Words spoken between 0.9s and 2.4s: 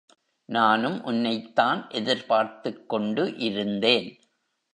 உன்னைத்தான் எதிர்